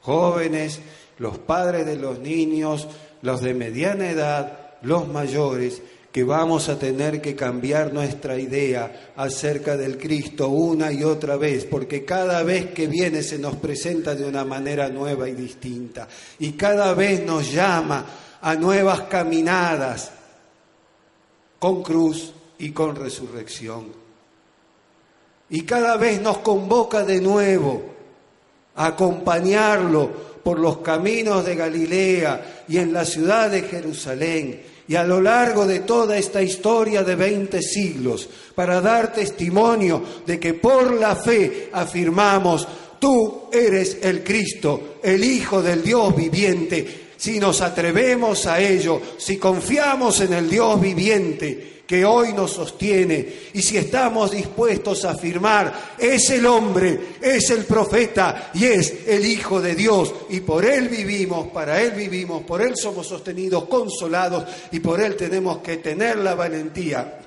jóvenes, 0.00 0.80
los 1.18 1.38
padres 1.38 1.84
de 1.86 1.96
los 1.96 2.18
niños, 2.18 2.88
los 3.22 3.42
de 3.42 3.54
mediana 3.54 4.10
edad, 4.10 4.59
los 4.82 5.08
mayores, 5.08 5.82
que 6.12 6.24
vamos 6.24 6.68
a 6.68 6.78
tener 6.78 7.20
que 7.20 7.36
cambiar 7.36 7.92
nuestra 7.92 8.36
idea 8.36 9.12
acerca 9.16 9.76
del 9.76 9.96
Cristo 9.96 10.48
una 10.48 10.90
y 10.90 11.04
otra 11.04 11.36
vez, 11.36 11.64
porque 11.64 12.04
cada 12.04 12.42
vez 12.42 12.72
que 12.72 12.88
viene 12.88 13.22
se 13.22 13.38
nos 13.38 13.56
presenta 13.56 14.14
de 14.14 14.24
una 14.24 14.44
manera 14.44 14.88
nueva 14.88 15.28
y 15.28 15.34
distinta, 15.34 16.08
y 16.40 16.52
cada 16.52 16.94
vez 16.94 17.24
nos 17.24 17.52
llama 17.52 18.04
a 18.40 18.54
nuevas 18.56 19.02
caminadas 19.02 20.10
con 21.60 21.82
cruz 21.82 22.32
y 22.58 22.72
con 22.72 22.96
resurrección. 22.96 24.00
Y 25.50 25.62
cada 25.62 25.96
vez 25.96 26.20
nos 26.20 26.38
convoca 26.38 27.04
de 27.04 27.20
nuevo 27.20 27.82
a 28.76 28.86
acompañarlo 28.86 30.29
por 30.42 30.58
los 30.58 30.78
caminos 30.78 31.44
de 31.44 31.54
Galilea 31.54 32.64
y 32.68 32.78
en 32.78 32.92
la 32.92 33.04
ciudad 33.04 33.50
de 33.50 33.62
Jerusalén 33.62 34.60
y 34.90 34.96
a 34.96 35.04
lo 35.04 35.20
largo 35.20 35.68
de 35.68 35.80
toda 35.80 36.18
esta 36.18 36.42
historia 36.42 37.04
de 37.04 37.14
20 37.14 37.62
siglos 37.62 38.28
para 38.56 38.80
dar 38.80 39.12
testimonio 39.12 40.02
de 40.26 40.40
que 40.40 40.54
por 40.54 40.92
la 40.98 41.14
fe 41.14 41.70
afirmamos, 41.72 42.66
tú 42.98 43.42
eres 43.52 43.98
el 44.02 44.24
Cristo, 44.24 44.96
el 45.00 45.22
Hijo 45.22 45.62
del 45.62 45.84
Dios 45.84 46.16
viviente. 46.16 47.10
Si 47.16 47.38
nos 47.38 47.60
atrevemos 47.60 48.46
a 48.46 48.60
ello, 48.60 49.00
si 49.16 49.36
confiamos 49.36 50.22
en 50.22 50.32
el 50.32 50.50
Dios 50.50 50.80
viviente, 50.80 51.79
que 51.90 52.04
hoy 52.04 52.32
nos 52.32 52.52
sostiene. 52.52 53.26
Y 53.52 53.60
si 53.62 53.76
estamos 53.76 54.30
dispuestos 54.30 55.04
a 55.04 55.10
afirmar, 55.10 55.96
es 55.98 56.30
el 56.30 56.46
hombre, 56.46 57.16
es 57.20 57.50
el 57.50 57.64
profeta 57.64 58.52
y 58.54 58.66
es 58.66 59.08
el 59.08 59.26
Hijo 59.26 59.60
de 59.60 59.74
Dios. 59.74 60.14
Y 60.28 60.38
por 60.38 60.64
Él 60.64 60.88
vivimos, 60.88 61.48
para 61.48 61.82
Él 61.82 61.90
vivimos, 61.90 62.44
por 62.44 62.62
Él 62.62 62.76
somos 62.76 63.08
sostenidos, 63.08 63.64
consolados 63.64 64.44
y 64.70 64.78
por 64.78 65.00
Él 65.00 65.16
tenemos 65.16 65.58
que 65.58 65.78
tener 65.78 66.18
la 66.18 66.36
valentía 66.36 67.18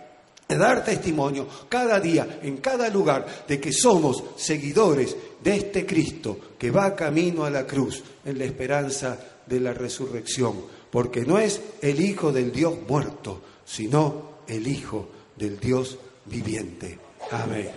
de 0.48 0.58
dar 0.58 0.86
testimonio 0.86 1.46
cada 1.68 2.00
día, 2.00 2.40
en 2.42 2.56
cada 2.60 2.88
lugar, 2.88 3.44
de 3.46 3.60
que 3.60 3.74
somos 3.74 4.24
seguidores 4.38 5.14
de 5.44 5.58
este 5.58 5.86
Cristo 5.86 6.38
que 6.58 6.72
va 6.72 6.96
camino 6.96 7.44
a 7.44 7.50
la 7.50 7.68
cruz 7.68 8.02
en 8.24 8.40
la 8.40 8.46
esperanza 8.46 9.20
de 9.46 9.60
la 9.60 9.74
resurrección, 9.74 10.56
porque 10.90 11.26
no 11.26 11.38
es 11.38 11.60
el 11.82 12.00
Hijo 12.00 12.32
del 12.32 12.54
Dios 12.54 12.76
muerto, 12.88 13.42
sino 13.66 14.33
el 14.48 14.68
Hijo 14.68 15.08
del 15.36 15.60
Dios 15.60 15.98
viviente. 16.26 17.00
Amén. 17.32 17.72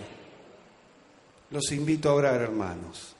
Los 1.51 1.71
invito 1.71 2.09
a 2.09 2.13
orar, 2.13 2.41
hermanos. 2.41 3.15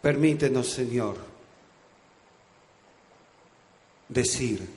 Permítenos, 0.00 0.68
Señor, 0.68 1.16
decir, 4.08 4.68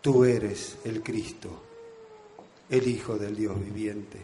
tú 0.00 0.24
eres 0.24 0.78
el 0.84 1.02
Cristo, 1.02 1.62
el 2.70 2.86
Hijo 2.86 3.16
del 3.16 3.34
Dios 3.34 3.58
viviente. 3.58 4.20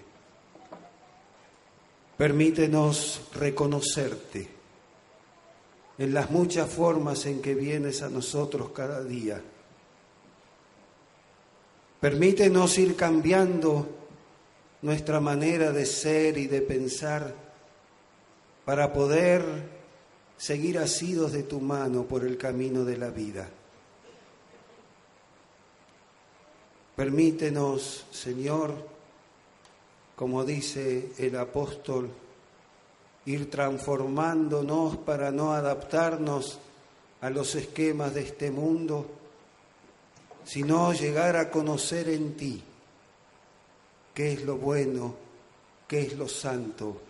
Permítenos 2.17 3.29
reconocerte 3.35 4.58
en 5.99 6.15
las 6.15 6.31
muchas 6.31 6.71
formas 6.71 7.27
en 7.27 7.43
que 7.43 7.55
vienes 7.55 8.03
a 8.03 8.09
nosotros 8.09 8.71
cada 8.71 9.03
día. 9.03 9.43
Permítenos 12.01 12.79
ir 12.79 12.95
cambiando 12.95 13.89
nuestra 14.83 15.19
manera 15.19 15.73
de 15.73 15.85
ser 15.85 16.39
y 16.39 16.47
de 16.47 16.61
pensar 16.63 17.35
para 18.65 18.93
poder 18.93 19.43
seguir 20.37 20.79
asidos 20.79 21.33
de 21.33 21.43
tu 21.43 21.61
mano 21.61 22.05
por 22.05 22.25
el 22.25 22.39
camino 22.39 22.85
de 22.85 22.97
la 22.97 23.11
vida. 23.11 23.49
Permítenos, 26.95 28.07
Señor, 28.13 28.75
como 30.15 30.45
dice 30.45 31.13
el 31.19 31.37
apóstol, 31.37 32.11
ir 33.29 33.51
transformándonos 33.51 34.97
para 34.99 35.31
no 35.31 35.53
adaptarnos 35.53 36.59
a 37.21 37.31
los 37.31 37.55
esquemas 37.55 38.15
de 38.15 38.23
este 38.23 38.51
mundo, 38.51 39.07
sino 40.45 40.93
llegar 40.93 41.37
a 41.37 41.51
conocer 41.51 42.09
en 42.09 42.37
ti 42.37 42.63
qué 44.15 44.33
es 44.33 44.45
lo 44.45 44.57
bueno, 44.57 45.15
qué 45.87 46.01
es 46.03 46.17
lo 46.17 46.29
santo 46.29 47.03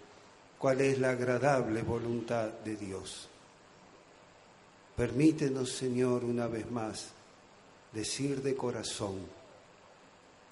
cuál 0.58 0.80
es 0.80 0.98
la 0.98 1.10
agradable 1.10 1.82
voluntad 1.82 2.48
de 2.48 2.76
Dios. 2.76 3.28
Permítenos, 4.96 5.70
Señor, 5.70 6.24
una 6.24 6.48
vez 6.48 6.68
más, 6.70 7.10
decir 7.92 8.42
de 8.42 8.56
corazón, 8.56 9.20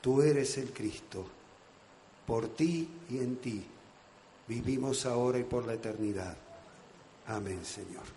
tú 0.01 0.23
eres 0.23 0.57
el 0.59 0.73
Cristo, 0.73 1.27
por 2.25 2.49
ti 2.49 2.89
y 3.11 3.19
en 3.19 3.37
ti 3.37 3.67
vivimos 4.49 5.07
ahora 5.07 5.39
y 5.39 5.45
por 5.45 5.67
la 5.67 5.75
eternidad. 5.75 6.37
Amén, 7.27 7.65
Señor. 7.65 8.16